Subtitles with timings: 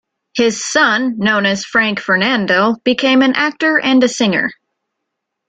[0.35, 4.49] His son, known as Franck Fernandel, became an actor and a singer.